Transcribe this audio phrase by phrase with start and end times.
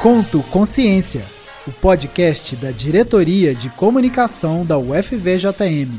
[0.00, 1.24] Conto Consciência,
[1.66, 5.92] o podcast da Diretoria de Comunicação da UFVJM.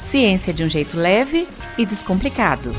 [0.00, 2.70] Ciência de um jeito leve e descomplicado.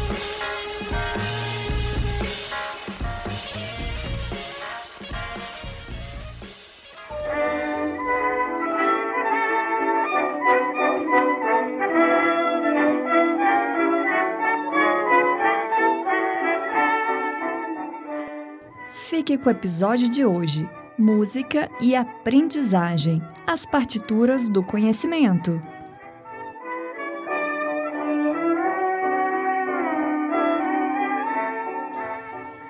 [19.38, 25.62] Com o episódio de hoje: Música e Aprendizagem As Partituras do Conhecimento.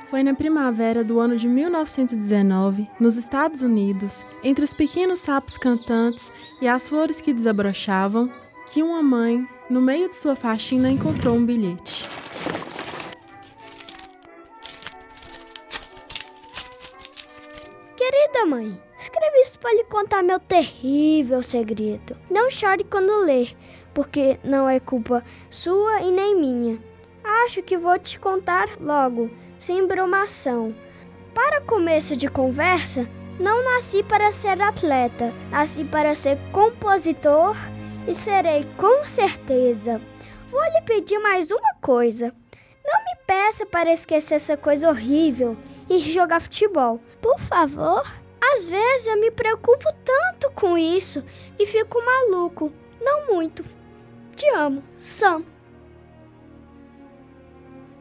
[0.07, 6.31] Foi na primavera do ano de 1919, nos Estados Unidos, entre os pequenos sapos cantantes
[6.61, 8.29] e as flores que desabrochavam,
[8.71, 12.16] que uma mãe, no meio de sua faxina, encontrou um bilhete.
[18.27, 22.17] Querida mãe, escrevi isso para lhe contar meu terrível segredo.
[22.29, 23.55] Não chore quando ler,
[23.93, 26.77] porque não é culpa sua e nem minha.
[27.23, 30.75] Acho que vou te contar logo sem bromação.
[31.33, 33.07] Para começo de conversa,
[33.39, 37.55] não nasci para ser atleta, nasci para ser compositor
[38.05, 40.01] e serei com certeza.
[40.51, 42.35] Vou lhe pedir mais uma coisa.
[42.85, 45.55] Não me peça para esquecer essa coisa horrível
[45.89, 46.99] e jogar futebol.
[47.21, 48.03] Por favor.
[48.53, 51.23] Às vezes eu me preocupo tanto com isso
[51.59, 52.71] e fico maluco.
[53.01, 53.63] Não muito.
[54.35, 55.43] Te amo, Sam.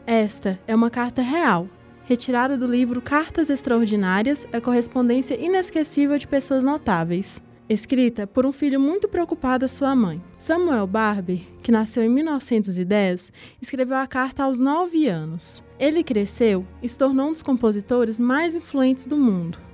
[0.07, 1.69] Esta é uma carta real,
[2.05, 8.79] retirada do livro Cartas Extraordinárias A Correspondência Inesquecível de Pessoas Notáveis, escrita por um filho
[8.79, 10.23] muito preocupado à sua mãe.
[10.39, 15.65] Samuel Barber, que nasceu em 1910, escreveu a carta aos 9 anos.
[15.79, 19.66] Ele cresceu e se tornou um dos compositores mais influentes do mundo.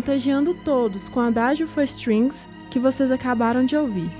[0.00, 4.10] Contagiando todos com Adagio for Strings que vocês acabaram de ouvir.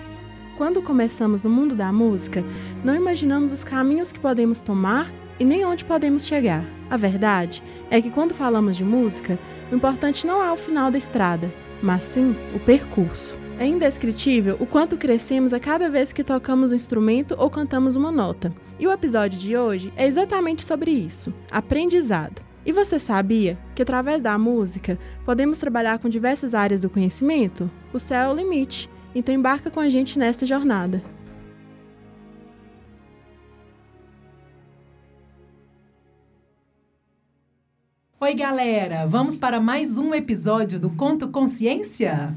[0.54, 2.44] Quando começamos no mundo da música,
[2.84, 6.62] não imaginamos os caminhos que podemos tomar e nem onde podemos chegar.
[6.90, 9.38] A verdade é que quando falamos de música,
[9.72, 11.50] o importante não é o final da estrada,
[11.82, 13.38] mas sim o percurso.
[13.58, 18.12] É indescritível o quanto crescemos a cada vez que tocamos um instrumento ou cantamos uma
[18.12, 18.52] nota.
[18.78, 22.49] E o episódio de hoje é exatamente sobre isso: aprendizado.
[22.64, 27.70] E você sabia que através da música podemos trabalhar com diversas áreas do conhecimento?
[27.92, 31.02] O céu é o limite, então embarca com a gente nesta jornada.
[38.20, 39.06] Oi, galera!
[39.06, 42.36] Vamos para mais um episódio do Conto Consciência?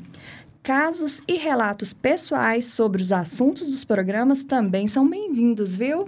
[0.62, 6.08] Casos e relatos pessoais sobre os assuntos dos programas também são bem-vindos, viu?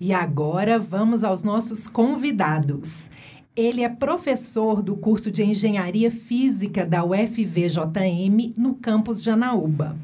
[0.00, 3.10] E agora vamos aos nossos convidados.
[3.58, 9.98] Ele é professor do curso de Engenharia Física da UFVJM no campus Janaúba.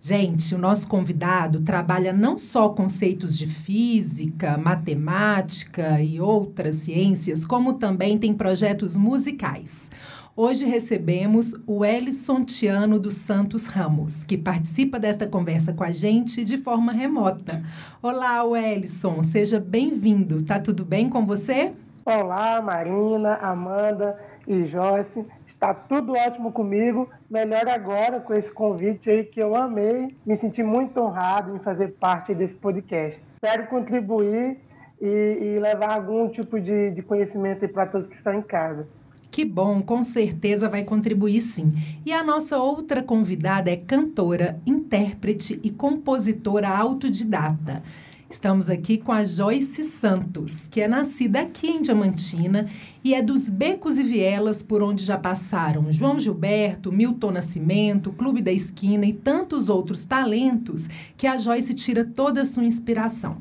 [0.00, 7.72] Gente, o nosso convidado trabalha não só conceitos de física, matemática e outras ciências, como
[7.74, 9.90] também tem projetos musicais.
[10.36, 16.44] Hoje recebemos o Ellison Tiano dos Santos Ramos, que participa desta conversa com a gente
[16.44, 17.60] de forma remota.
[18.00, 20.44] Olá, Ellison, seja bem-vindo.
[20.44, 21.72] Tá tudo bem com você?
[22.12, 25.24] Olá, Marina, Amanda e Joyce.
[25.46, 27.08] Está tudo ótimo comigo.
[27.30, 30.16] Melhor agora com esse convite aí que eu amei.
[30.26, 33.22] Me senti muito honrado em fazer parte desse podcast.
[33.34, 34.58] Espero contribuir
[35.00, 35.06] e,
[35.40, 38.88] e levar algum tipo de, de conhecimento para todos que estão em casa.
[39.30, 41.72] Que bom, com certeza vai contribuir sim.
[42.04, 47.84] E a nossa outra convidada é cantora, intérprete e compositora autodidata.
[48.30, 52.66] Estamos aqui com a Joyce Santos, que é nascida aqui em Diamantina
[53.02, 58.40] e é dos becos e vielas por onde já passaram João Gilberto, Milton Nascimento, Clube
[58.40, 63.36] da Esquina e tantos outros talentos que a Joyce tira toda a sua inspiração.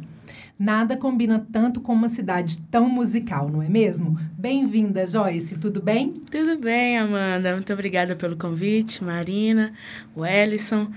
[0.58, 4.20] Nada combina tanto com uma cidade tão musical, não é mesmo?
[4.38, 6.12] Bem-vinda, Joyce, tudo bem?
[6.12, 7.54] Tudo bem, Amanda.
[7.54, 9.72] Muito obrigada pelo convite, Marina,
[10.14, 10.92] o Ellison.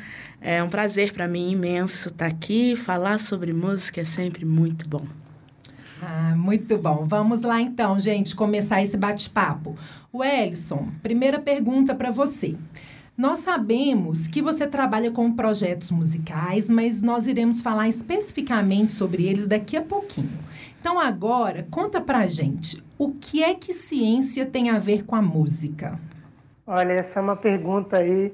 [0.45, 2.75] É um prazer para mim imenso estar aqui.
[2.75, 5.07] Falar sobre música é sempre muito bom.
[6.03, 7.07] Ah, muito bom.
[7.07, 9.77] Vamos lá então, gente, começar esse bate-papo.
[10.13, 12.57] O Ellison, primeira pergunta para você.
[13.17, 19.47] Nós sabemos que você trabalha com projetos musicais, mas nós iremos falar especificamente sobre eles
[19.47, 20.37] daqui a pouquinho.
[20.81, 25.23] Então, agora, conta pra gente, o que é que ciência tem a ver com a
[25.23, 26.01] música?
[26.67, 28.33] Olha, essa é uma pergunta aí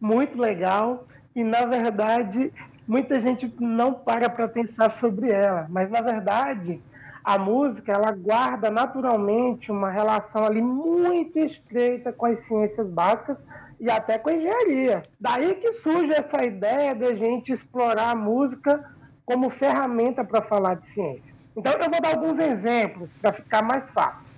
[0.00, 1.07] muito legal
[1.38, 2.52] e, na verdade,
[2.84, 6.82] muita gente não para para pensar sobre ela, mas, na verdade,
[7.22, 13.46] a música ela guarda naturalmente uma relação ali muito estreita com as ciências básicas
[13.78, 15.00] e até com a engenharia.
[15.20, 18.84] Daí que surge essa ideia de a gente explorar a música
[19.24, 21.32] como ferramenta para falar de ciência.
[21.56, 24.28] Então eu vou dar alguns exemplos para ficar mais fácil.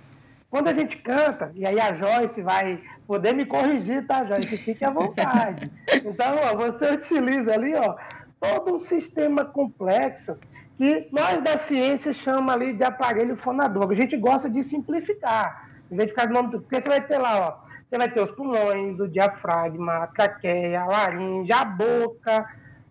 [0.51, 4.57] Quando a gente canta, e aí a Joyce vai poder me corrigir, tá, Joyce?
[4.57, 5.71] Fique à vontade.
[6.05, 7.95] Então, ó, você utiliza ali ó,
[8.39, 10.37] todo um sistema complexo
[10.77, 13.89] que nós da ciência chama ali de aparelho fonador.
[13.89, 16.61] A gente gosta de simplificar, em vez de ficar no nome do.
[16.61, 20.81] Porque você vai ter lá, ó, você vai ter os pulmões, o diafragma, a traqueia,
[20.81, 22.45] a laringe, a boca,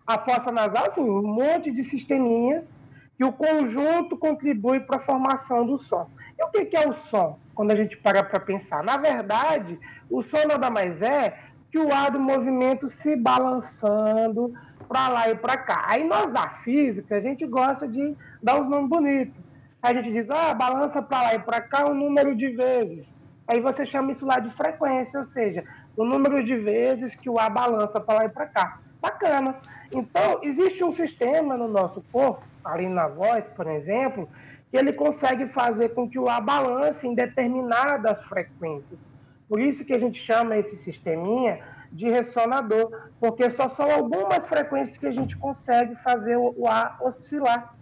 [0.07, 2.75] a fossa nasal, assim, um monte de sisteminhas
[3.17, 6.09] que o conjunto contribui para a formação do som.
[6.41, 8.83] E o que é o som, quando a gente para para pensar?
[8.83, 9.79] Na verdade,
[10.09, 11.37] o som nada mais é
[11.71, 14.53] que o ar do movimento se balançando
[14.87, 15.83] para lá e para cá.
[15.85, 19.39] Aí nós da física, a gente gosta de dar uns nomes bonitos.
[19.81, 23.15] A gente diz, ah, balança para lá e para cá um número de vezes.
[23.47, 25.63] Aí você chama isso lá de frequência, ou seja,
[25.95, 28.79] o número de vezes que o ar balança para lá e para cá.
[29.01, 29.55] Bacana.
[29.91, 34.29] Então, existe um sistema no nosso corpo, ali na voz, por exemplo,
[34.71, 39.11] que ele consegue fazer com que o ar balance em determinadas frequências.
[39.49, 41.59] Por isso que a gente chama esse sisteminha
[41.91, 47.75] de ressonador, porque só são algumas frequências que a gente consegue fazer o ar oscilar.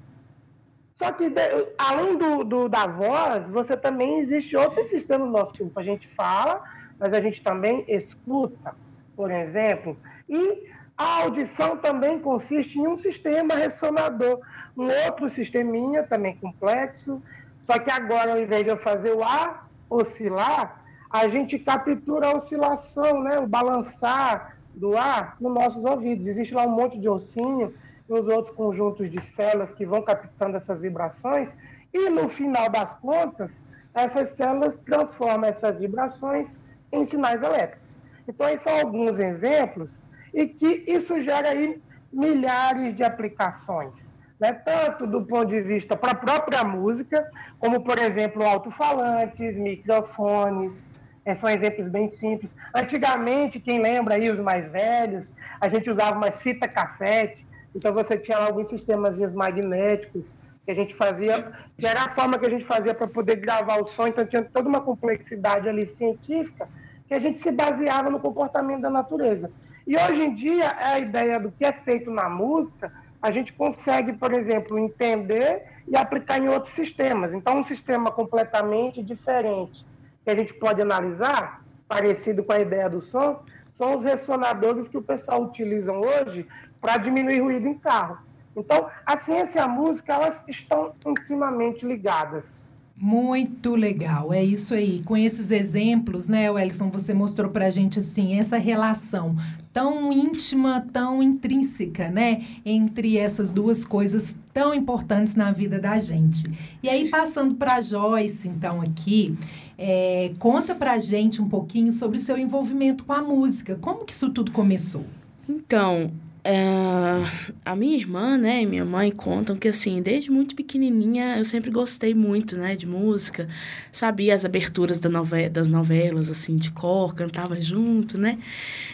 [0.96, 1.32] Só que,
[1.78, 5.80] além do, do, da voz, você também existe outro sistema no nosso corpo.
[5.80, 6.64] A gente fala,
[7.00, 8.76] mas a gente também escuta,
[9.16, 9.96] por exemplo.
[10.28, 14.42] E a audição também consiste em um sistema ressonador,
[14.80, 17.22] um outro sisteminha também complexo.
[17.64, 22.38] Só que agora, ao invés de eu fazer o ar oscilar, a gente captura a
[22.38, 23.40] oscilação, né?
[23.40, 26.28] o balançar do ar nos nossos ouvidos.
[26.28, 27.74] Existe lá um monte de ossinho
[28.08, 31.56] nos outros conjuntos de células que vão captando essas vibrações,
[31.94, 36.58] e no final das contas, essas células transformam essas vibrações
[36.92, 38.00] em sinais elétricos.
[38.28, 40.02] Então, esses são alguns exemplos,
[40.34, 41.80] e que isso gera aí
[42.12, 44.54] milhares de aplicações, né?
[44.54, 50.86] tanto do ponto de vista para a própria música, como, por exemplo, alto-falantes, microfones,
[51.26, 52.56] é, são exemplos bem simples.
[52.74, 57.46] Antigamente, quem lembra aí, os mais velhos, a gente usava umas fita cassete,
[57.76, 60.32] então você tinha alguns sistemas magnéticos
[60.66, 63.82] que a gente fazia, que era a forma que a gente fazia para poder gravar
[63.82, 66.68] o som, então tinha toda uma complexidade ali científica
[67.08, 69.52] que a gente se baseava no comportamento da natureza.
[69.86, 74.14] E hoje em dia, a ideia do que é feito na música, a gente consegue,
[74.14, 77.34] por exemplo, entender e aplicar em outros sistemas.
[77.34, 79.86] Então, um sistema completamente diferente
[80.24, 83.42] que a gente pode analisar, parecido com a ideia do som,
[83.74, 86.48] são os ressonadores que o pessoal utiliza hoje
[86.80, 88.20] para diminuir ruído em carro.
[88.56, 92.62] Então, a ciência e a música, elas estão intimamente ligadas.
[93.02, 95.02] Muito legal, é isso aí.
[95.06, 99.38] Com esses exemplos, né, Wellison, você mostrou para a gente assim essa relação
[99.72, 106.52] tão íntima, tão intrínseca, né, entre essas duas coisas tão importantes na vida da gente.
[106.84, 109.34] E aí passando para Joyce, então aqui,
[109.78, 113.78] é, conta para a gente um pouquinho sobre seu envolvimento com a música.
[113.80, 115.06] Como que isso tudo começou?
[115.48, 116.12] Então,
[116.44, 117.26] é,
[117.66, 121.70] a minha irmã, né, e minha mãe contam que, assim, desde muito pequenininha eu sempre
[121.70, 123.48] gostei muito, né, de música.
[123.92, 128.40] Sabia as aberturas da nove das novelas, assim, de cor, cantava junto, né?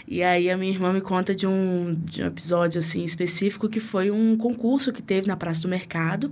[0.07, 3.79] E aí a minha irmã me conta de um, de um episódio, assim, específico que
[3.79, 6.31] foi um concurso que teve na Praça do Mercado,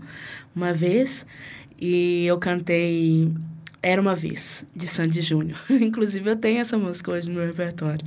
[0.56, 1.28] uma vez.
[1.80, 3.32] E eu cantei
[3.84, 5.60] era uma vez, de Sandy Júnior.
[5.70, 8.06] Inclusive, eu tenho essa música hoje no meu repertório.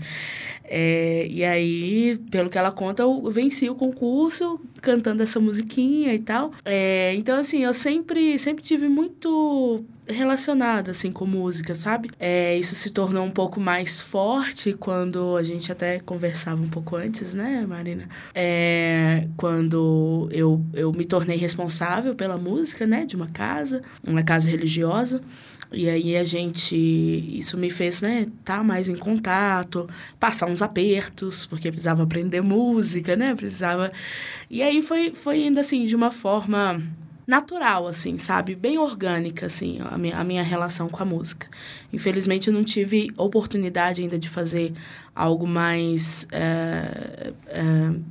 [0.69, 6.19] É, e aí, pelo que ela conta, eu venci o concurso, cantando essa musiquinha e
[6.19, 6.53] tal.
[6.65, 12.11] É, então, assim, eu sempre, sempre tive muito relacionada assim com música, sabe?
[12.19, 16.97] É, isso se tornou um pouco mais forte quando a gente até conversava um pouco
[16.97, 18.09] antes, né, Marina?
[18.35, 24.49] É, quando eu, eu me tornei responsável pela música, né, de uma casa, uma casa
[24.49, 25.21] religiosa.
[25.73, 30.63] E aí a gente, isso me fez, né, estar tá mais em contato, passar uns
[30.63, 33.91] apertos, porque precisava aprender música, né, precisava...
[34.51, 36.83] E aí foi, foi indo, assim, de uma forma
[37.27, 38.55] natural, assim, sabe?
[38.55, 41.49] Bem orgânica, assim, a minha, a minha relação com a música.
[41.93, 44.73] Infelizmente, eu não tive oportunidade ainda de fazer
[45.13, 47.63] algo mais é, é,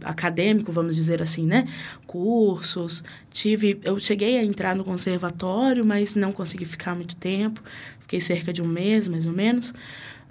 [0.03, 1.65] acadêmico, vamos dizer assim, né?
[2.05, 3.03] Cursos.
[3.29, 7.61] Tive, eu cheguei a entrar no conservatório, mas não consegui ficar muito tempo.
[8.01, 9.73] Fiquei cerca de um mês, mais ou menos.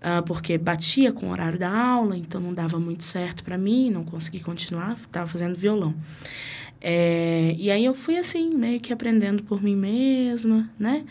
[0.05, 3.91] Uh, porque batia com o horário da aula, então não dava muito certo para mim,
[3.91, 5.95] não consegui continuar, estava fazendo violão.
[6.79, 11.05] É, e aí eu fui assim, meio que aprendendo por mim mesma, né?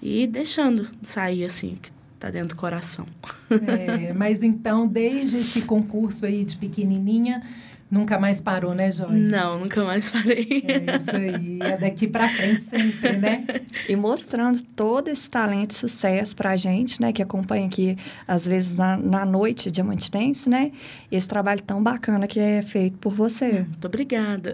[0.00, 3.04] E deixando sair assim, que tá dentro do coração.
[3.50, 7.42] É, mas então, desde esse concurso aí de pequenininha,
[7.90, 9.30] Nunca mais parou, né, Joyce?
[9.30, 10.62] Não, nunca mais parei.
[10.66, 11.58] É isso aí.
[11.62, 13.44] É daqui para frente sempre, né?
[13.88, 17.12] E mostrando todo esse talento e sucesso pra gente, né?
[17.12, 20.70] Que acompanha aqui, às vezes, na, na noite Diamantinense, né?
[21.10, 23.62] E esse trabalho tão bacana que é feito por você.
[23.62, 24.52] Muito obrigada.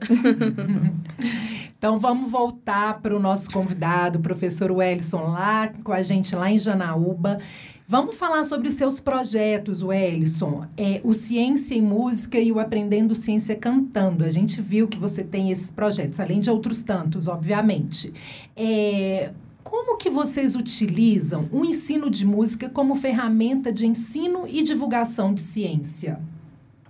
[1.77, 6.51] então, vamos voltar para o nosso convidado, o professor Wellison, lá com a gente lá
[6.51, 7.39] em Janaúba.
[7.87, 10.67] Vamos falar sobre seus projetos, Wellison.
[10.75, 14.25] É, o Ciência em Música e o Aprendendo Ciência Cantando.
[14.25, 18.15] A gente viu que você tem esses projetos, além de outros tantos, obviamente.
[18.57, 25.35] É, como que vocês utilizam o ensino de música como ferramenta de ensino e divulgação
[25.35, 26.19] de ciência?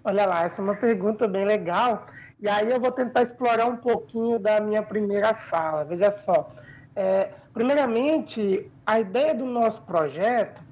[0.05, 2.07] Olha lá, essa é uma pergunta bem legal.
[2.41, 5.85] E aí eu vou tentar explorar um pouquinho da minha primeira fala.
[5.85, 6.53] Veja só.
[6.95, 10.63] É, primeiramente, a ideia do nosso projeto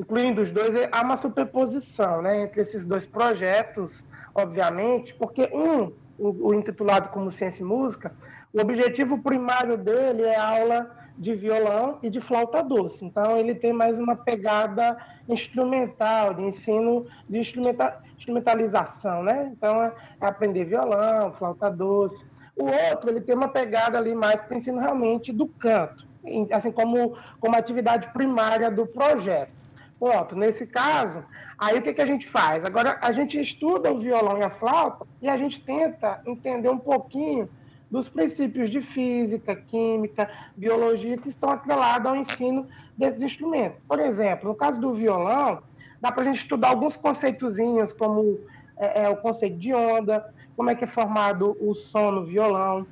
[0.00, 4.02] incluindo os dois, há uma superposição né, entre esses dois projetos,
[4.34, 8.10] obviamente, porque um, o, o, intitulado como Ciência e Música,
[8.50, 13.04] o objetivo primário dele é aula de violão e de flauta doce.
[13.04, 14.96] Então, ele tem mais uma pegada
[15.28, 19.50] instrumental, de ensino de instrumenta, instrumentalização, né?
[19.52, 22.26] Então, é aprender violão, flauta doce.
[22.56, 26.06] O outro, ele tem uma pegada ali mais para o ensino realmente do canto,
[26.52, 29.69] assim como, como atividade primária do projeto.
[30.00, 31.22] Pronto, nesse caso,
[31.58, 32.64] aí o que, que a gente faz?
[32.64, 36.78] Agora, a gente estuda o violão e a flauta e a gente tenta entender um
[36.78, 37.50] pouquinho
[37.90, 42.66] dos princípios de física, química, biologia que estão atrelados ao ensino
[42.96, 43.84] desses instrumentos.
[43.84, 45.62] Por exemplo, no caso do violão,
[46.00, 48.40] dá para a gente estudar alguns conceitozinhos, como
[48.78, 52.86] é, é, o conceito de onda, como é que é formado o som no violão,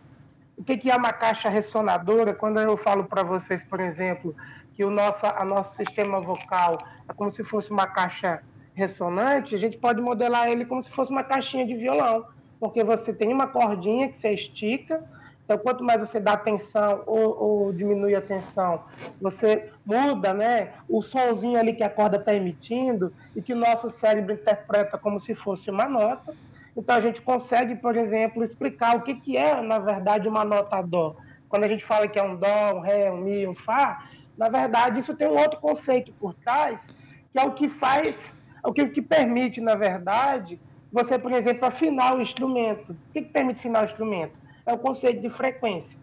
[0.58, 2.34] o que, que é uma caixa ressonadora.
[2.34, 4.36] Quando eu falo para vocês, por exemplo,
[4.78, 8.40] que o nosso, a nosso sistema vocal é como se fosse uma caixa
[8.74, 12.26] ressonante, a gente pode modelar ele como se fosse uma caixinha de violão,
[12.60, 15.02] porque você tem uma cordinha que você estica,
[15.44, 18.84] então quanto mais você dá atenção ou, ou diminui a tensão,
[19.20, 23.90] você muda né, o sonzinho ali que a corda está emitindo e que o nosso
[23.90, 26.32] cérebro interpreta como se fosse uma nota.
[26.76, 30.80] Então a gente consegue, por exemplo, explicar o que, que é, na verdade, uma nota
[30.80, 31.16] dó.
[31.48, 34.04] Quando a gente fala que é um dó, um ré, um mi, um fá,
[34.38, 36.94] na verdade, isso tem um outro conceito por trás,
[37.32, 38.32] que é o que faz,
[38.64, 40.60] o que, que permite, na verdade,
[40.92, 42.92] você, por exemplo, afinar o instrumento.
[42.92, 44.32] O que, que permite afinar o instrumento?
[44.64, 45.98] É o conceito de frequência.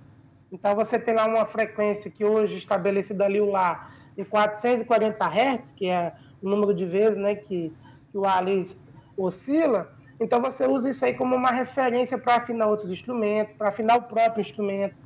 [0.51, 5.71] Então, você tem lá uma frequência que hoje estabelecida ali o lá em 440 Hz,
[5.71, 7.71] que é o número de vezes né, que,
[8.11, 8.69] que o Ali
[9.17, 9.93] oscila.
[10.19, 14.03] Então, você usa isso aí como uma referência para afinar outros instrumentos, para afinar o
[14.03, 15.04] próprio instrumento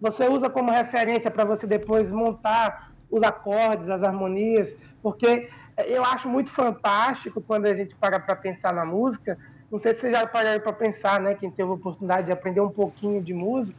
[0.00, 5.48] você usa como referência para você depois montar os acordes, as harmonias, porque
[5.86, 9.38] eu acho muito fantástico quando a gente para para pensar na música.
[9.70, 11.34] Não sei se você já parou para pensar, né?
[11.34, 13.78] Quem teve a oportunidade de aprender um pouquinho de música,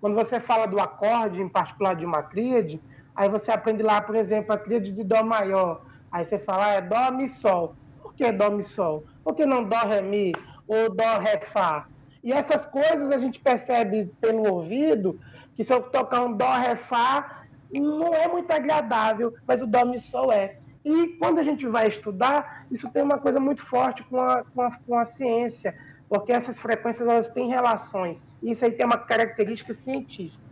[0.00, 2.80] quando você fala do acorde, em particular de uma tríade,
[3.14, 5.82] aí você aprende lá, por exemplo, a tríade de dó maior.
[6.10, 7.74] Aí você fala, ah, é dó mi sol.
[8.02, 9.04] Por que dó mi sol?
[9.22, 10.32] Por que não dó ré mi
[10.66, 11.86] ou dó ré fá?
[12.22, 15.18] E essas coisas a gente percebe pelo ouvido
[15.60, 19.84] que se eu tocar um dó, ré, fá, não é muito agradável, mas o dó,
[19.84, 20.56] mi, sol é.
[20.82, 24.62] E quando a gente vai estudar, isso tem uma coisa muito forte com a, com
[24.62, 25.76] a, com a ciência,
[26.08, 28.24] porque essas frequências elas têm relações.
[28.42, 30.42] E isso aí tem uma característica científica.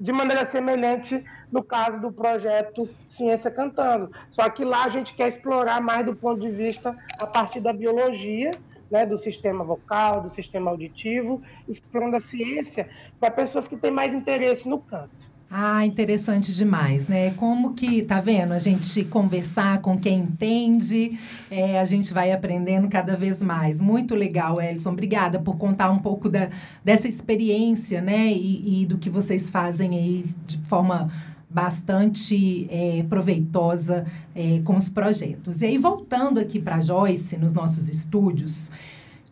[0.00, 1.22] De maneira semelhante
[1.52, 4.10] no caso do projeto Ciência Cantando.
[4.30, 7.74] Só que lá a gente quer explorar mais do ponto de vista a partir da
[7.74, 8.52] biologia,
[8.90, 12.88] né, do sistema vocal, do sistema auditivo, explorando a ciência
[13.20, 15.26] para pessoas que têm mais interesse no canto.
[15.48, 17.30] Ah, interessante demais, né?
[17.34, 18.52] Como que, tá vendo?
[18.52, 21.16] A gente conversar com quem entende,
[21.48, 23.80] é, a gente vai aprendendo cada vez mais.
[23.80, 24.90] Muito legal, Elson.
[24.90, 26.50] Obrigada por contar um pouco da,
[26.84, 28.26] dessa experiência, né?
[28.26, 31.12] E, e do que vocês fazem aí de forma
[31.56, 35.62] bastante é, proveitosa é, com os projetos.
[35.62, 38.70] E aí, voltando aqui para Joyce, nos nossos estúdios,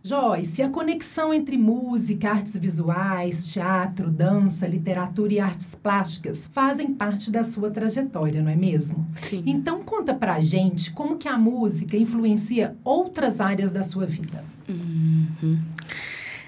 [0.02, 7.30] Joyce, a conexão entre música, artes visuais, teatro, dança, literatura e artes plásticas fazem parte
[7.30, 9.06] da sua trajetória, não é mesmo?
[9.20, 9.42] Sim.
[9.44, 14.42] Então conta pra gente como que a música influencia outras áreas da sua vida.
[14.66, 15.58] Uhum.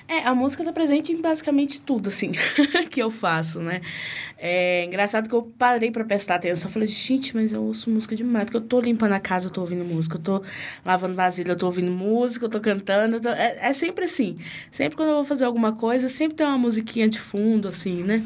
[0.09, 2.33] É, a música tá presente em basicamente tudo, assim,
[2.91, 3.81] que eu faço, né?
[4.39, 6.71] É engraçado que eu parei para prestar atenção.
[6.71, 8.45] Falei, gente, mas eu ouço música demais.
[8.45, 10.17] Porque eu tô limpando a casa, eu tô ouvindo música.
[10.17, 10.43] Eu tô
[10.85, 13.17] lavando vasilha, eu tô ouvindo música, eu tô cantando.
[13.17, 13.31] Eu tô...
[13.31, 14.39] É, é sempre assim.
[14.71, 18.23] Sempre quando eu vou fazer alguma coisa, sempre tem uma musiquinha de fundo, assim, né?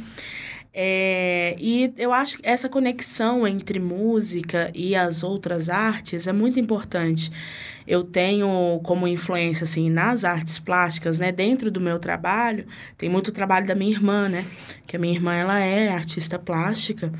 [0.72, 6.60] É, e eu acho que essa conexão entre música e as outras artes é muito
[6.60, 7.30] importante.
[7.86, 11.32] Eu tenho como influência, assim, nas artes plásticas, né?
[11.32, 14.46] Dentro do meu trabalho, tem muito trabalho da minha irmã, né?
[14.86, 17.10] Que a minha irmã, ela é artista plástica.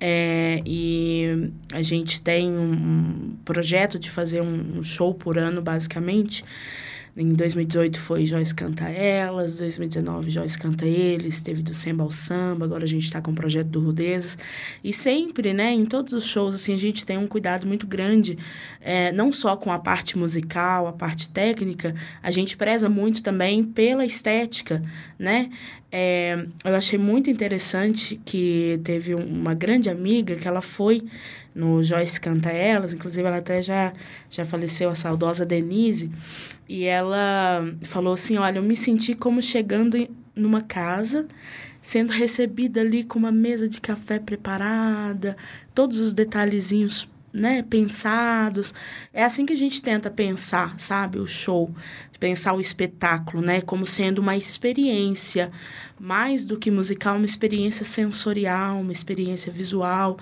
[0.00, 6.44] É, e a gente tem um projeto de fazer um show por ano, basicamente,
[7.18, 12.64] em 2018 foi Joyce Canta Elas, 2019 Joyce Canta Eles, teve do Samba ao Samba,
[12.64, 14.38] agora a gente está com o projeto do Rudezas.
[14.84, 18.38] E sempre, né, em todos os shows, assim, a gente tem um cuidado muito grande,
[18.80, 23.64] é, não só com a parte musical, a parte técnica, a gente preza muito também
[23.64, 24.80] pela estética,
[25.18, 25.50] né?
[25.90, 31.02] É, eu achei muito interessante que teve uma grande amiga que ela foi
[31.54, 33.94] no Joyce Canta Elas, inclusive ela até já,
[34.28, 36.10] já faleceu, a saudosa Denise,
[36.68, 39.96] e ela falou assim: Olha, eu me senti como chegando
[40.36, 41.26] numa casa,
[41.80, 45.36] sendo recebida ali com uma mesa de café preparada,
[45.74, 48.74] todos os detalhezinhos né, pensados.
[49.12, 51.74] É assim que a gente tenta pensar, sabe, o show,
[52.18, 55.50] pensar o espetáculo, né, como sendo uma experiência
[55.98, 60.18] mais do que musical, uma experiência sensorial, uma experiência visual,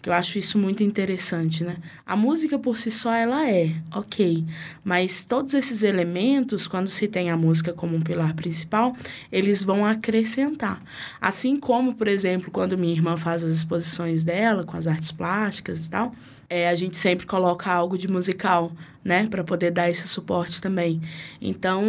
[0.00, 1.76] que eu acho isso muito interessante, né?
[2.06, 4.44] A música por si só ela é, OK,
[4.84, 8.96] mas todos esses elementos, quando se tem a música como um pilar principal,
[9.30, 10.82] eles vão acrescentar.
[11.20, 15.86] Assim como, por exemplo, quando minha irmã faz as exposições dela com as artes plásticas
[15.86, 16.14] e tal,
[16.50, 18.72] é, a gente sempre coloca algo de musical,
[19.04, 21.00] né, para poder dar esse suporte também.
[21.40, 21.82] Então,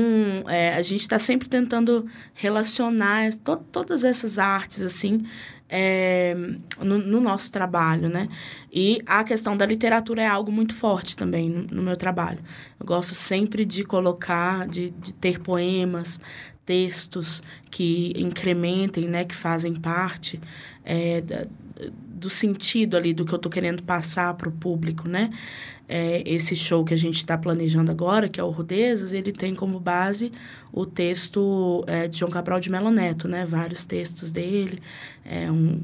[0.47, 5.25] é, a gente está sempre tentando relacionar to todas essas artes, assim,
[5.67, 6.35] é,
[6.79, 8.27] no, no, nosso trabalho, né?
[8.73, 12.39] E a questão da literatura é algo muito forte também no, no meu trabalho.
[12.79, 16.19] Eu gosto sempre de colocar, de, de ter poemas,
[16.65, 20.39] textos que incrementem, né, que fazem parte
[20.83, 21.47] é, da,
[22.19, 25.29] do sentido ali do que eu estou querendo passar para o público, né?
[25.87, 29.55] É, esse show que a gente está planejando agora, que é o Rudezas, ele tem
[29.55, 30.31] como base
[30.71, 33.45] o texto é, de João Cabral de Melo Neto, né?
[33.45, 34.79] Vários textos dele,
[35.25, 35.81] é, um,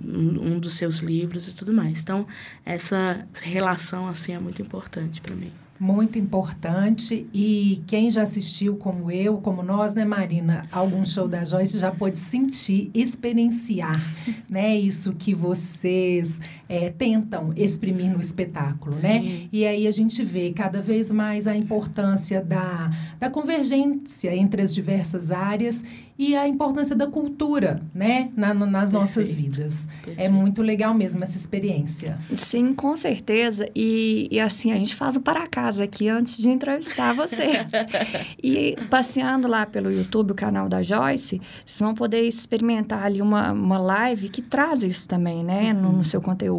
[0.53, 2.01] um, dos seus livros e tudo mais.
[2.01, 2.27] Então,
[2.63, 5.51] essa relação, assim, é muito importante para mim.
[5.79, 7.27] Muito importante.
[7.33, 11.91] E quem já assistiu, como eu, como nós, né, Marina, algum show da Joyce já
[11.91, 14.01] pode sentir, experienciar,
[14.49, 14.77] né?
[14.77, 19.21] Isso que vocês é, tentam exprimir no espetáculo, né?
[19.21, 19.29] Sim.
[19.29, 19.47] né?
[19.51, 24.73] E aí a gente vê cada vez mais a importância da, da convergência entre as
[24.73, 25.83] diversas áreas
[26.17, 28.93] e a importância da cultura, né, Na, nas Perfeito.
[28.93, 29.85] nossas vidas.
[29.85, 30.21] É Perfeito.
[30.21, 32.17] É muito legal mesmo essa experiência.
[32.35, 33.67] Sim, com certeza.
[33.75, 37.67] E, e assim, a gente faz o para casa aqui antes de entrevistar vocês.
[38.41, 43.51] e passeando lá pelo YouTube, o canal da Joyce, vocês vão poder experimentar ali uma,
[43.51, 45.81] uma live que traz isso também, né, uhum.
[45.81, 46.54] no, no seu conteúdo.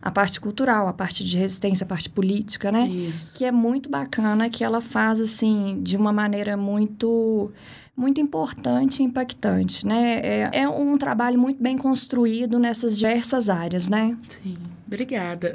[0.00, 2.86] A parte cultural, a parte de resistência, a parte política, né?
[2.86, 3.36] Isso.
[3.36, 7.52] Que é muito bacana, que ela faz, assim, de uma maneira muito
[7.96, 10.20] muito importante e impactante, né?
[10.22, 14.14] É, é um trabalho muito bem construído nessas diversas áreas, né?
[14.28, 14.58] Sim.
[14.86, 15.52] Obrigada.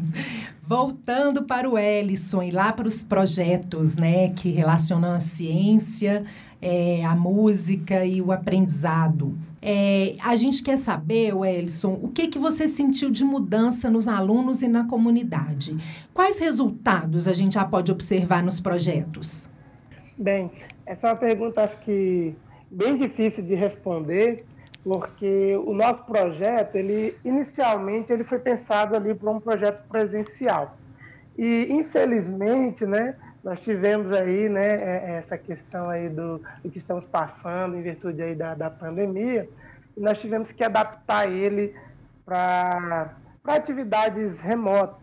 [0.66, 6.24] Voltando para o Ellison e lá para os projetos, né, que relacionam a ciência,
[6.62, 9.36] é, a música e o aprendizado.
[9.62, 14.62] É, a gente quer saber, Ellison, o que, que você sentiu de mudança nos alunos
[14.62, 15.76] e na comunidade?
[16.12, 19.50] Quais resultados a gente já pode observar nos projetos?
[20.16, 20.50] Bem,
[20.84, 22.34] essa é uma pergunta, acho que
[22.70, 24.44] bem difícil de responder,
[24.84, 30.76] porque o nosso projeto, ele inicialmente ele foi pensado ali para um projeto presencial.
[31.38, 36.78] E infelizmente, né, nós tivemos aí, né, é, é, essa questão aí do, do que
[36.78, 39.48] estamos passando em virtude aí da, da pandemia,
[39.96, 41.74] e nós tivemos que adaptar ele
[42.24, 45.00] para atividades remotas.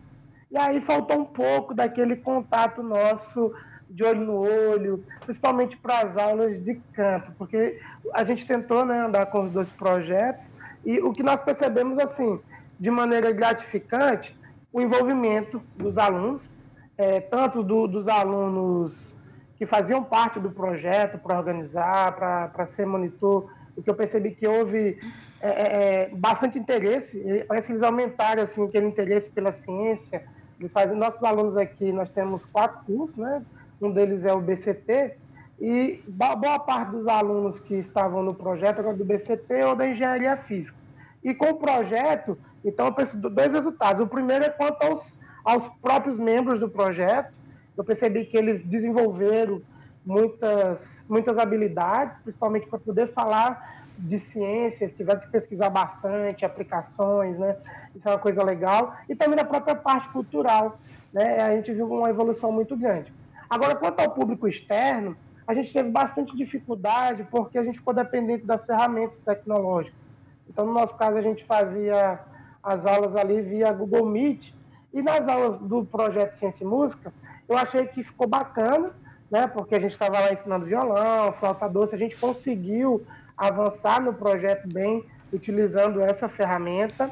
[0.50, 3.52] E aí faltou um pouco daquele contato nosso
[3.90, 7.80] de olho no olho, principalmente para as aulas de canto, porque
[8.12, 10.46] a gente tentou né, andar com os dois projetos
[10.84, 12.38] e o que nós percebemos, assim,
[12.78, 14.38] de maneira gratificante,
[14.72, 16.48] o envolvimento dos alunos,
[16.98, 19.16] é, tanto do, dos alunos
[19.56, 24.46] que faziam parte do projeto para organizar, para ser monitor, o que eu percebi que
[24.46, 24.98] houve
[25.40, 30.24] é, é, é bastante interesse, parece que eles aumentaram assim, aquele interesse pela ciência.
[30.58, 33.42] Eles fazem, nossos alunos aqui, nós temos quatro cursos, né?
[33.80, 35.14] um deles é o BCT,
[35.60, 40.36] e boa parte dos alunos que estavam no projeto era do BCT ou da engenharia
[40.36, 40.78] física.
[41.22, 44.00] E com o projeto, então eu penso dois resultados.
[44.00, 47.32] O primeiro é quanto aos, aos próprios membros do projeto.
[47.76, 49.62] Eu percebi que eles desenvolveram
[50.04, 57.56] muitas, muitas habilidades, principalmente para poder falar de ciências, tiveram que pesquisar bastante, aplicações, né?
[57.94, 58.96] Isso é uma coisa legal.
[59.08, 60.78] E também na própria parte cultural,
[61.12, 61.40] né?
[61.40, 63.12] A gente viu uma evolução muito grande.
[63.50, 68.44] Agora, quanto ao público externo, a gente teve bastante dificuldade porque a gente ficou dependente
[68.44, 69.98] das ferramentas tecnológicas.
[70.48, 72.20] Então, no nosso caso, a gente fazia
[72.62, 74.54] as aulas ali via Google Meet.
[74.92, 77.12] E nas aulas do projeto Ciência e Música,
[77.48, 78.90] eu achei que ficou bacana,
[79.30, 79.46] né?
[79.46, 83.04] Porque a gente estava lá ensinando violão, flauta doce, a gente conseguiu
[83.36, 87.10] avançar no projeto bem utilizando essa ferramenta.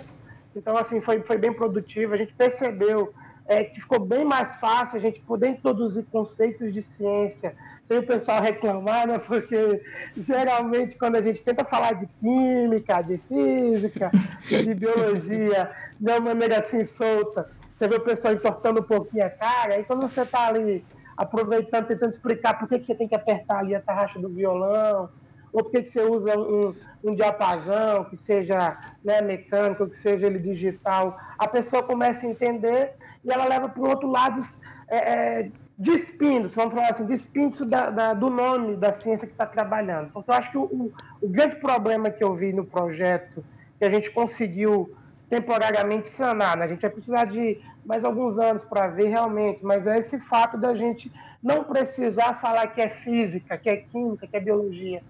[0.54, 2.14] Então, assim, foi, foi bem produtivo.
[2.14, 3.12] A gente percebeu
[3.46, 7.54] é, que ficou bem mais fácil a gente poder introduzir conceitos de ciência
[7.86, 9.18] sem o pessoal reclamar, né?
[9.18, 9.80] Porque
[10.16, 14.10] geralmente quando a gente tenta falar de química, de física,
[14.48, 19.30] de biologia, de uma maneira assim solta, você vê o pessoal entortando um pouquinho a
[19.30, 20.82] cara, e quando você está ali
[21.16, 25.10] aproveitando, tentando explicar por que, que você tem que apertar ali a tarraxa do violão,
[25.52, 30.26] ou por que, que você usa um, um diapasão, que seja né, mecânico, que seja
[30.26, 34.40] ele digital, a pessoa começa a entender e ela leva para o outro lado
[34.88, 39.44] é, é, despindo, vamos falar assim, despindo da, da, do nome da ciência que está
[39.44, 40.10] trabalhando.
[40.12, 43.44] Porque eu acho que o, o, grande problema que eu vi no projeto,
[43.78, 44.96] que a gente conseguiu
[45.28, 46.64] temporariamente sanar, né?
[46.64, 50.56] a gente vai precisar de mais alguns anos para ver realmente, mas é esse fato
[50.56, 51.10] da gente
[51.42, 55.02] não precisar falar que é física, que é química, que é biologia,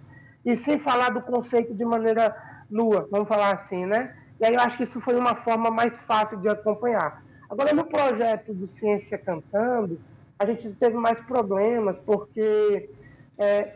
[0.45, 2.35] e sim falar do conceito de maneira
[2.71, 4.15] nua, vamos falar assim, né?
[4.39, 7.23] E aí eu acho que isso foi uma forma mais fácil de acompanhar.
[7.49, 10.01] Agora, no projeto do Ciência Cantando,
[10.39, 12.91] a gente teve mais problemas, porque
[13.39, 13.73] é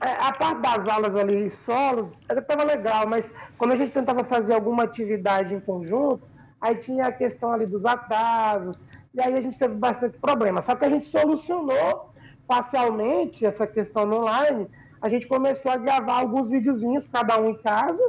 [0.00, 4.84] a parte das aulas ali solos estava legal, mas quando a gente tentava fazer alguma
[4.84, 6.22] atividade em conjunto,
[6.60, 8.82] aí tinha a questão ali dos atrasos,
[9.14, 10.62] e aí a gente teve bastante problema.
[10.62, 12.10] Só que a gente solucionou
[12.46, 14.68] parcialmente essa questão no online,
[15.00, 18.02] a gente começou a gravar alguns videozinhos, cada um em casa,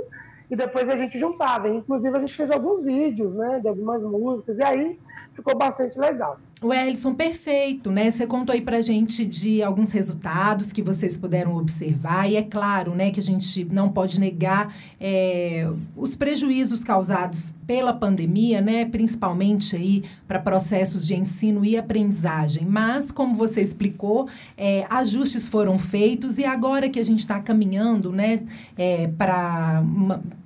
[0.49, 1.69] e depois a gente juntava.
[1.69, 4.99] Inclusive, a gente fez alguns vídeos, né, de algumas músicas, e aí
[5.39, 6.37] ficou bastante legal.
[6.61, 8.11] O Ellison, perfeito, né?
[8.11, 12.93] Você contou aí pra gente de alguns resultados que vocês puderam observar, e é claro,
[12.93, 19.73] né, que a gente não pode negar é, os prejuízos causados pela pandemia, né, principalmente
[19.73, 22.65] aí para processos de ensino e aprendizagem.
[22.65, 28.11] Mas, como você explicou, é, ajustes foram feitos e agora que a gente está caminhando,
[28.11, 28.43] né,
[28.77, 29.81] é, para,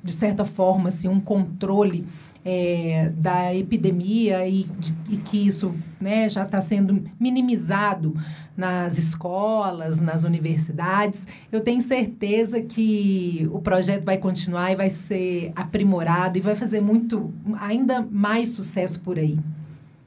[0.04, 2.06] de certa forma, assim, um controle
[2.46, 4.68] é, da epidemia e,
[5.10, 8.16] e, que isso né, já está sendo minimizado
[8.56, 15.52] nas escolas, nas universidades, eu tenho certeza que o projeto vai continuar e vai ser
[15.56, 19.40] aprimorado e vai fazer muito, ainda mais sucesso por aí.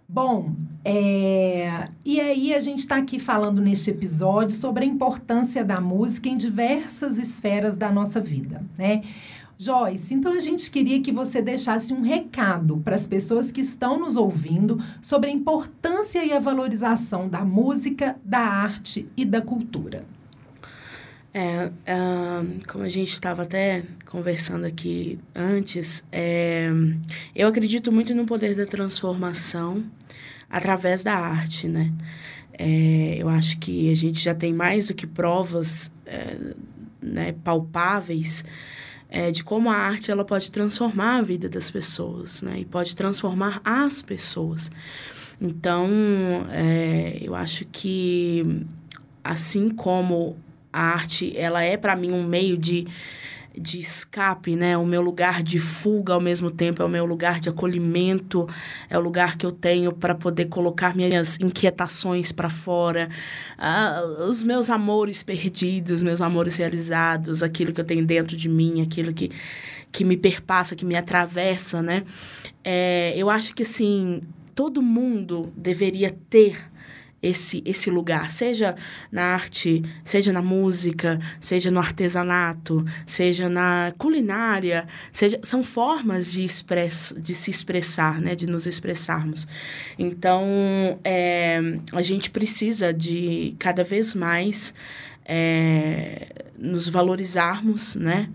[0.09, 0.53] Bom,
[0.85, 6.29] é, e aí a gente está aqui falando neste episódio sobre a importância da música
[6.29, 9.03] em diversas esferas da nossa vida, né?
[9.59, 13.99] Joyce, então a gente queria que você deixasse um recado para as pessoas que estão
[13.99, 20.05] nos ouvindo sobre a importância e a valorização da música, da arte e da cultura.
[21.33, 26.71] É, uh, como a gente estava até conversando aqui antes, é,
[27.35, 29.85] eu acredito muito no poder da transformação
[30.49, 31.93] através da arte, né?
[32.59, 36.55] É, eu acho que a gente já tem mais do que provas é,
[37.03, 38.43] né, palpáveis
[39.09, 42.61] é, de como a arte ela pode transformar a vida das pessoas, né?
[42.61, 44.71] E pode transformar as pessoas.
[45.41, 45.89] Então,
[46.51, 48.65] é, eu acho que
[49.23, 50.37] assim como
[50.73, 52.87] a arte ela é para mim um meio de
[53.59, 54.77] de escape, né?
[54.77, 58.49] O meu lugar de fuga ao mesmo tempo, é o meu lugar de acolhimento,
[58.91, 63.09] é o lugar que eu tenho para poder colocar minhas inquietações para fora,
[63.59, 68.83] ah, os meus amores perdidos, meus amores realizados, aquilo que eu tenho dentro de mim,
[68.83, 69.31] aquilo que,
[69.91, 72.05] que me perpassa, que me atravessa, né?
[72.63, 74.21] É, eu acho que, assim,
[74.55, 76.71] todo mundo deveria ter
[77.23, 78.77] esse, esse lugar, seja
[79.11, 86.45] na arte, seja na música, seja no artesanato, seja na culinária, seja, são formas de,
[86.45, 89.47] express, de se expressar, né, de nos expressarmos.
[89.99, 90.45] Então,
[91.03, 91.61] é,
[91.93, 94.75] a gente precisa de cada vez mais
[95.25, 98.29] é, nos valorizarmos, né,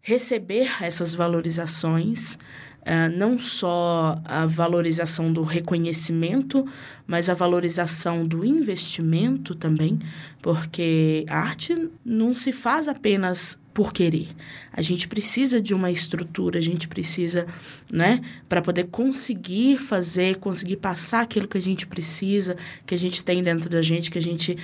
[0.00, 2.38] receber essas valorizações,
[2.82, 6.66] Uh, não só a valorização do reconhecimento,
[7.06, 10.00] mas a valorização do investimento também,
[10.40, 14.28] porque a arte não se faz apenas por querer.
[14.72, 17.46] A gente precisa de uma estrutura, a gente precisa,
[17.90, 22.56] né, para poder conseguir fazer, conseguir passar aquilo que a gente precisa,
[22.86, 24.56] que a gente tem dentro da gente, que a gente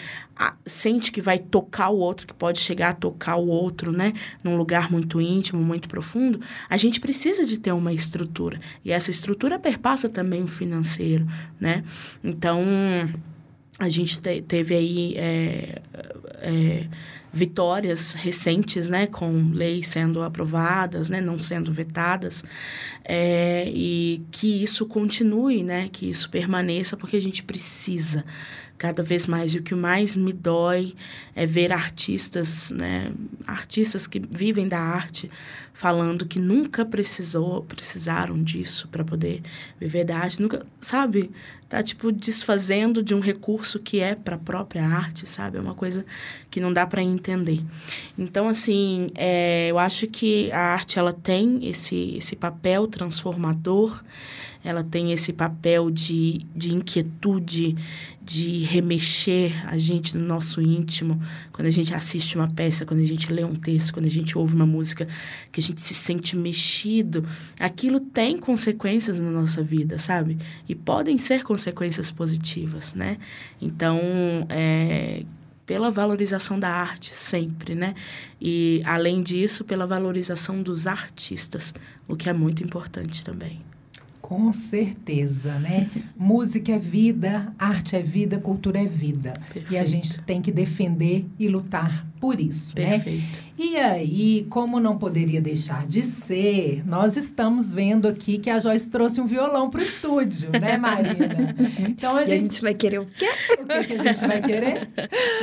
[0.64, 4.12] sente que vai tocar o outro, que pode chegar a tocar o outro, né,
[4.44, 6.40] num lugar muito íntimo, muito profundo.
[6.68, 8.60] A gente precisa de ter uma estrutura.
[8.84, 11.26] E essa estrutura perpassa também o financeiro,
[11.60, 11.82] né?
[12.22, 12.62] Então,
[13.78, 15.82] a gente te, teve aí é,
[16.40, 16.88] é,
[17.32, 22.44] vitórias recentes, né, com leis sendo aprovadas, né, não sendo vetadas,
[23.04, 28.24] é, e que isso continue, né, que isso permaneça, porque a gente precisa
[28.78, 29.52] cada vez mais.
[29.52, 30.94] E o que mais me dói
[31.34, 33.12] é ver artistas, né,
[33.46, 35.28] artistas que vivem da arte,
[35.74, 39.42] falando que nunca precisou, precisaram disso para poder
[39.78, 41.30] viver da arte, nunca, sabe?
[41.68, 45.58] Tá tipo desfazendo de um recurso que é para a própria arte, sabe?
[45.58, 46.06] É uma coisa
[46.50, 47.62] que não dá para entender.
[48.16, 54.02] Então, assim, é, eu acho que a arte ela tem esse esse papel transformador
[54.68, 57.74] ela tem esse papel de, de inquietude,
[58.22, 61.18] de remexer a gente no nosso íntimo,
[61.52, 64.36] quando a gente assiste uma peça, quando a gente lê um texto, quando a gente
[64.36, 65.08] ouve uma música,
[65.50, 67.26] que a gente se sente mexido,
[67.58, 70.36] aquilo tem consequências na nossa vida, sabe?
[70.68, 73.16] E podem ser consequências positivas, né?
[73.62, 73.98] Então,
[74.50, 75.22] é,
[75.64, 77.94] pela valorização da arte sempre, né?
[78.38, 81.72] E além disso, pela valorização dos artistas,
[82.06, 83.66] o que é muito importante também.
[84.28, 85.88] Com certeza, né?
[86.14, 89.32] Música é vida, arte é vida, cultura é vida.
[89.32, 89.72] Perfeito.
[89.72, 92.98] E a gente tem que defender e lutar por isso, né?
[92.98, 93.38] Perfeito.
[93.38, 93.48] né?
[93.56, 98.90] E aí, como não poderia deixar de ser, nós estamos vendo aqui que a Joyce
[98.90, 101.56] trouxe um violão para o estúdio, né, Marina?
[101.88, 102.34] Então a, gente...
[102.34, 103.28] a gente vai querer o quê?
[103.60, 104.88] O que, que a gente vai querer?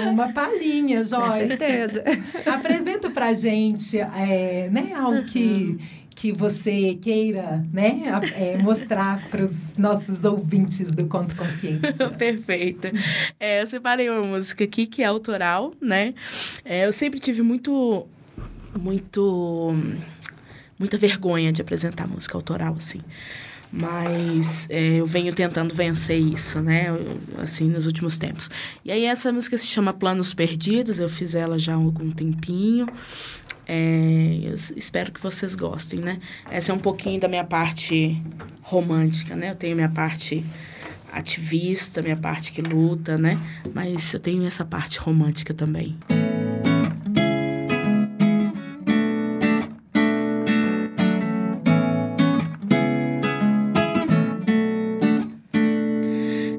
[0.08, 1.40] Uma palhinha, Joyce.
[1.40, 2.04] Com certeza.
[2.46, 5.78] Apresenta pra gente, é, né, algo que
[6.16, 8.04] que você queira né,
[8.36, 12.10] é, mostrar para os nossos ouvintes do Conto Consciência.
[12.18, 12.88] Perfeito.
[13.38, 16.14] É, eu separei uma música aqui que é autoral, né?
[16.64, 18.08] É, eu sempre tive muito,
[18.80, 19.76] muito,
[20.80, 23.02] muita vergonha de apresentar música autoral, assim.
[23.70, 26.86] Mas é, eu venho tentando vencer isso, né?
[27.38, 28.50] Assim, nos últimos tempos.
[28.86, 30.98] E aí, essa música se chama Planos Perdidos.
[30.98, 32.88] Eu fiz ela já há algum tempinho.
[33.68, 36.18] É, eu espero que vocês gostem, né?
[36.50, 38.22] Essa é um pouquinho da minha parte
[38.62, 39.52] romântica, né?
[39.52, 40.46] Eu tenho minha parte
[41.12, 43.40] ativista, minha parte que luta, né?
[43.74, 45.98] Mas eu tenho essa parte romântica também.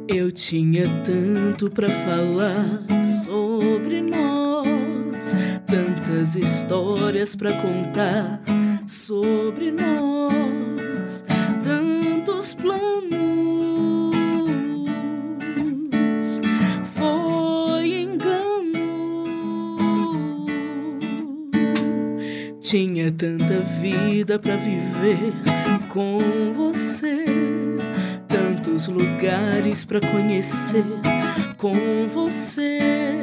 [0.08, 2.95] Eu tinha tanto para falar
[6.26, 8.40] tantas histórias para contar
[8.86, 11.24] sobre nós,
[11.62, 13.06] tantos planos.
[16.94, 18.66] Foi engano.
[22.60, 25.32] Tinha tanta vida para viver
[25.88, 26.18] com
[26.52, 27.24] você,
[28.26, 30.84] tantos lugares para conhecer
[31.56, 33.16] com você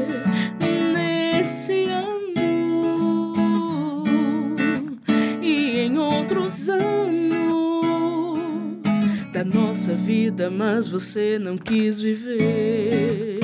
[10.03, 13.39] vida, mas você não quis viver.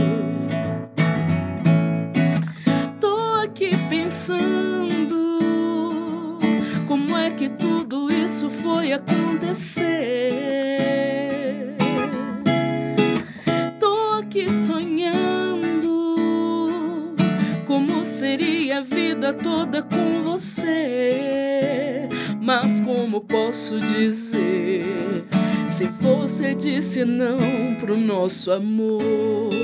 [3.00, 5.40] Tô aqui pensando
[6.86, 9.88] como é que tudo isso foi acontecer.
[13.80, 16.18] Tô aqui sonhando
[17.66, 22.10] como seria a vida toda com você.
[22.42, 25.29] Mas como posso dizer
[25.72, 29.59] se você disse não pro nosso amor?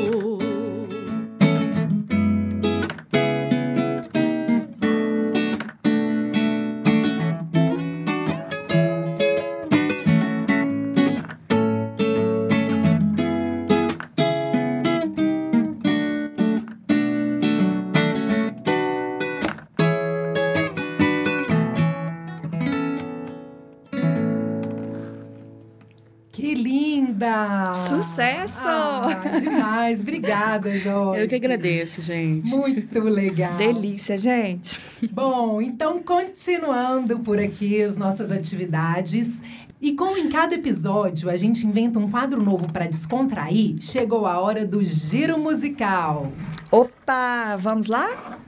[29.85, 29.99] Demais.
[29.99, 31.21] Obrigada, Joyce.
[31.21, 32.47] Eu que agradeço, gente.
[32.47, 33.55] Muito legal.
[33.55, 34.79] Delícia, gente.
[35.11, 39.41] Bom, então continuando por aqui as nossas atividades.
[39.81, 44.39] E como em cada episódio a gente inventa um quadro novo para descontrair, chegou a
[44.39, 46.31] hora do giro musical.
[46.71, 48.39] Opa, vamos lá?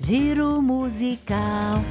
[0.00, 1.84] Giro musical.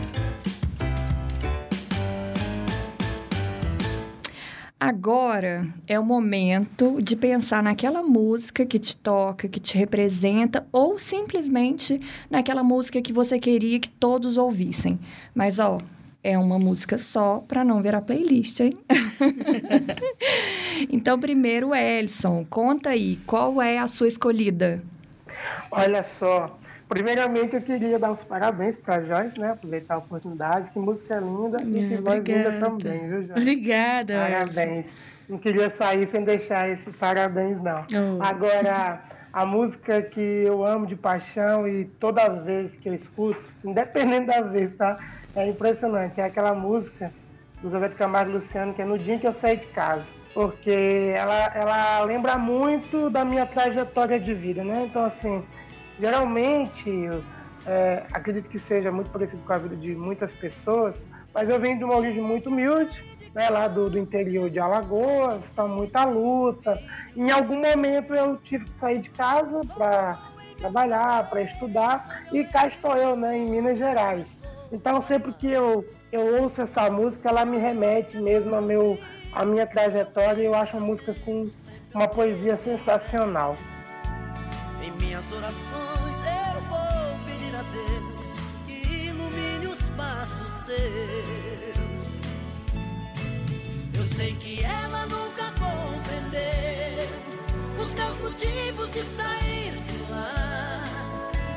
[4.79, 10.99] Agora é o momento de pensar naquela música que te toca, que te representa, ou
[10.99, 14.99] simplesmente naquela música que você queria que todos ouvissem.
[15.33, 15.79] Mas, ó,
[16.23, 18.73] é uma música só para não ver a playlist, hein?
[20.91, 24.83] então, primeiro, Elson, conta aí, qual é a sua escolhida?
[25.71, 26.55] Olha só,
[26.87, 29.51] Primeiramente, eu queria dar os parabéns para a Joyce, né?
[29.51, 30.71] Aproveitar a oportunidade.
[30.71, 33.31] Que música linda e que voz linda também, viu, Joyce?
[33.31, 34.13] Obrigada.
[34.19, 34.85] Parabéns.
[35.27, 37.85] Não queria sair sem deixar esse parabéns, não.
[37.91, 38.23] Oh.
[38.23, 39.01] Agora,
[39.33, 44.41] a música que eu amo de paixão e toda vez que eu escuto, independente da
[44.41, 44.97] vez, tá?
[45.35, 46.21] É impressionante.
[46.21, 47.11] É aquela música
[47.61, 50.05] do Zé Camargo e Luciano, que é No Dia que Eu Saí de Casa.
[50.33, 54.85] Porque ela, ela lembra muito da minha trajetória de vida, né?
[54.89, 55.43] Então, assim
[55.99, 57.09] Geralmente,
[57.65, 61.77] é, acredito que seja muito parecido com a vida de muitas pessoas, mas eu venho
[61.77, 66.79] de uma origem muito humilde, né, lá do, do interior de Alagoas, está muita luta.
[67.15, 70.17] Em algum momento eu tive que sair de casa para
[70.57, 74.41] trabalhar, para estudar, e cá estou eu, né, em Minas Gerais.
[74.71, 78.97] Então, sempre que eu, eu ouço essa música, ela me remete mesmo ao meu,
[79.31, 81.51] à minha trajetória, e eu acho a música, assim,
[81.93, 83.55] uma poesia sensacional.
[85.17, 86.17] Minhas orações
[86.53, 88.35] eu vou pedir a Deus
[88.67, 92.01] que ilumine os passos seus.
[93.95, 97.09] Eu sei que ela nunca compreendeu
[97.79, 100.83] os meus motivos de sair de lá.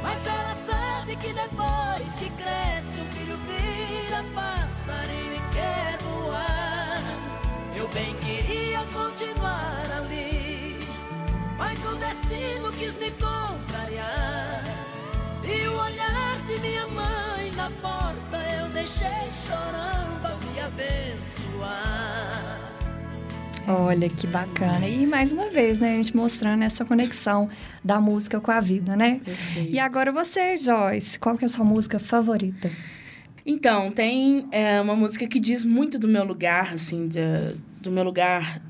[0.03, 7.03] Mas ela sabe que depois que cresce, um filho vira passarinho e quer voar.
[7.77, 9.39] Eu bem queria continuar
[11.61, 14.64] mas o destino quis me contrariar.
[15.44, 22.01] E o olhar de minha mãe na porta eu deixei chorando a me abençoar.
[23.68, 24.88] Olha que bacana.
[24.88, 27.51] E mais uma vez, né, a gente mostrando essa conexão
[27.85, 29.20] da música com a vida, né?
[29.23, 29.77] Perfeito.
[29.77, 32.70] E agora você, Joyce, qual que é a sua música favorita?
[33.44, 37.20] Então, tem é, uma música que diz muito do meu lugar, assim, de,
[37.81, 38.62] do meu lugar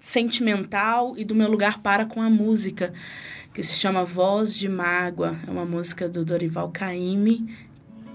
[0.00, 2.92] sentimental e do meu lugar para com a música,
[3.52, 5.36] que se chama Voz de Mágoa.
[5.46, 7.54] É uma música do Dorival Caymmi.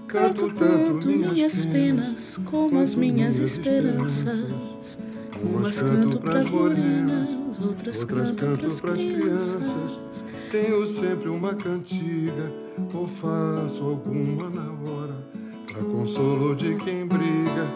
[0.08, 4.98] Canto tanto minhas penas como as minhas esperanças.
[5.42, 10.24] Umas canto pras morenas, outras canto pras crianças.
[10.50, 12.52] Tenho sempre uma cantiga,
[12.94, 15.26] ou faço alguma na hora,
[15.66, 17.70] pra consolo de quem briga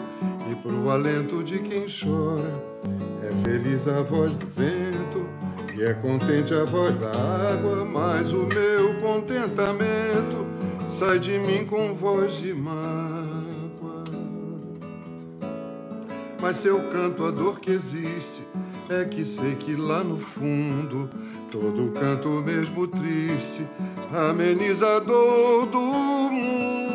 [0.49, 2.70] e pro alento de quem chora.
[3.31, 5.25] É feliz a voz do vento
[5.73, 10.45] e é contente a voz da água, mas o meu contentamento
[10.89, 14.03] sai de mim com voz de mágoa.
[16.41, 18.45] Mas se eu canto a dor que existe,
[18.89, 21.09] é que sei que lá no fundo
[21.49, 23.65] todo canto mesmo triste
[24.11, 26.90] ameniza dor do mundo.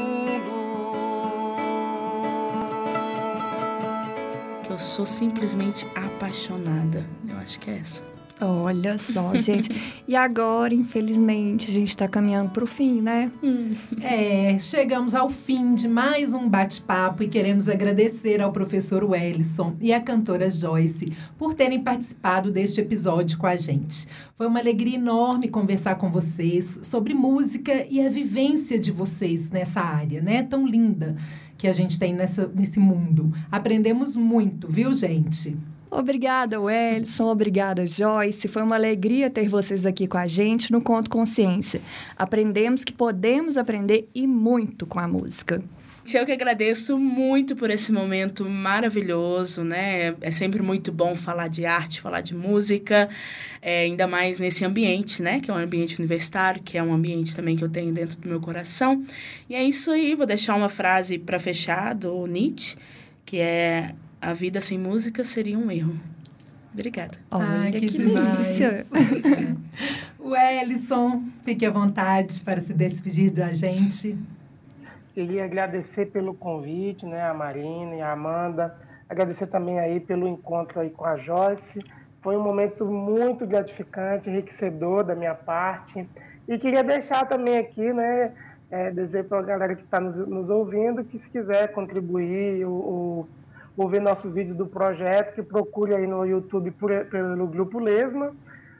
[4.76, 7.02] Eu sou simplesmente apaixonada.
[7.26, 8.15] Eu acho que é essa.
[8.40, 9.70] Olha só, gente.
[10.06, 13.32] e agora, infelizmente, a gente está caminhando para o fim, né?
[14.02, 19.92] É, chegamos ao fim de mais um bate-papo e queremos agradecer ao professor Wellison e
[19.92, 24.06] à cantora Joyce por terem participado deste episódio com a gente.
[24.36, 29.80] Foi uma alegria enorme conversar com vocês sobre música e a vivência de vocês nessa
[29.80, 30.42] área, né?
[30.42, 31.16] Tão linda
[31.56, 33.32] que a gente tem nessa, nesse mundo.
[33.50, 35.56] Aprendemos muito, viu, gente?
[35.98, 37.24] Obrigada, Wellison.
[37.24, 38.48] Obrigada, Joyce.
[38.48, 41.80] Foi uma alegria ter vocês aqui com a gente no Conto Consciência.
[42.14, 45.64] Aprendemos que podemos aprender e muito com a música.
[46.12, 50.14] Eu que agradeço muito por esse momento maravilhoso, né?
[50.20, 53.08] É sempre muito bom falar de arte, falar de música,
[53.62, 55.40] é, ainda mais nesse ambiente, né?
[55.40, 58.28] Que é um ambiente universitário, que é um ambiente também que eu tenho dentro do
[58.28, 59.02] meu coração.
[59.48, 62.76] E é isso aí, vou deixar uma frase para fechar do Nietzsche,
[63.24, 65.98] que é a vida sem música seria um erro.
[66.72, 67.16] Obrigada.
[67.30, 68.84] Olha, que, que delícia.
[70.20, 74.18] o Ellison, fique à vontade para se despedir da gente.
[75.14, 78.76] Queria agradecer pelo convite, né, a Marina e a Amanda.
[79.08, 81.80] Agradecer também aí pelo encontro aí com a Joyce.
[82.20, 86.06] Foi um momento muito gratificante, enriquecedor da minha parte.
[86.46, 88.32] E queria deixar também aqui, né,
[88.70, 92.74] é, dizer para a galera que está nos, nos, ouvindo que se quiser contribuir ou,
[92.74, 93.28] ou,
[93.84, 98.34] ver nossos vídeos do projeto, que procure aí no YouTube por, pelo Grupo Lesma.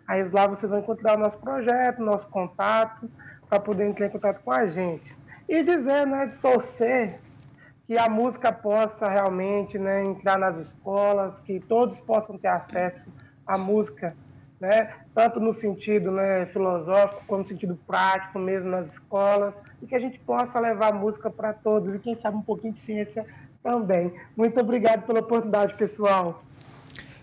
[0.08, 3.10] Aí lá vocês vão encontrar o nosso projeto, nosso contato,
[3.48, 5.14] para poder entrar em contato com a gente.
[5.48, 7.16] E dizer, né, torcer
[7.86, 13.06] que a música possa realmente né, entrar nas escolas, que todos possam ter acesso
[13.46, 14.16] à música,
[14.58, 19.94] né, tanto no sentido né, filosófico como no sentido prático mesmo nas escolas, e que
[19.94, 23.24] a gente possa levar a música para todos e quem sabe um pouquinho de ciência
[23.66, 24.12] também.
[24.36, 26.44] Muito obrigado pela oportunidade, pessoal.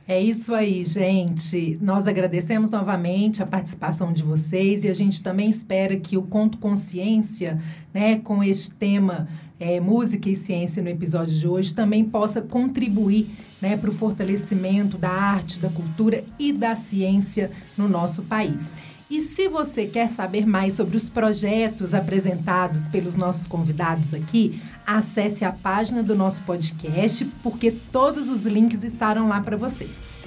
[0.06, 1.80] É isso aí, gente.
[1.82, 6.58] Nós agradecemos novamente a participação de vocês e a gente também espera que o Conto
[6.58, 7.62] Consciência,
[7.94, 13.30] né, com este tema é, música e ciência no episódio de hoje, também possa contribuir
[13.62, 18.76] né, para o fortalecimento da arte, da cultura e da ciência no nosso país.
[19.10, 25.44] E se você quer saber mais sobre os projetos apresentados pelos nossos convidados aqui, acesse
[25.46, 30.24] a página do nosso podcast, porque todos os links estarão lá para vocês.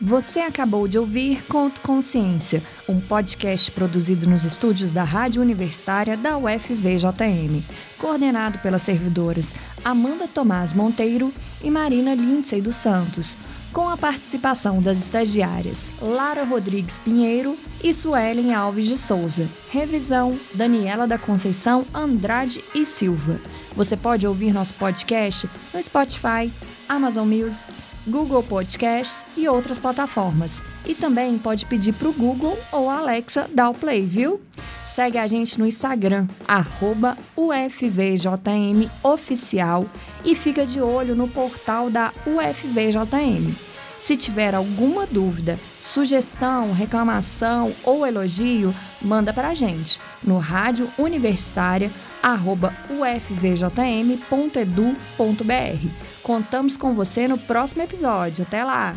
[0.00, 6.36] Você acabou de ouvir Conto Consciência, um podcast produzido nos estúdios da Rádio Universitária da
[6.36, 7.64] UFVJM,
[7.96, 11.32] coordenado pelas servidoras Amanda Tomás Monteiro
[11.62, 13.38] e Marina Lindsay dos Santos
[13.74, 19.48] com a participação das estagiárias Lara Rodrigues Pinheiro e Suelen Alves de Souza.
[19.68, 23.40] Revisão: Daniela da Conceição Andrade e Silva.
[23.74, 26.52] Você pode ouvir nosso podcast no Spotify,
[26.88, 27.64] Amazon Music,
[28.06, 30.62] Google Podcasts e outras plataformas.
[30.86, 34.40] E também pode pedir para o Google ou Alexa dar o play, viu?
[34.94, 39.86] Segue a gente no Instagram, arroba UFVJMOficial
[40.24, 43.52] e fica de olho no portal da UFVJM.
[43.98, 48.72] Se tiver alguma dúvida, sugestão, reclamação ou elogio,
[49.02, 51.90] manda para a gente no rádio universitária
[52.88, 54.22] ufvjm.edu.br.
[56.22, 58.44] Contamos com você no próximo episódio.
[58.44, 58.94] Até lá!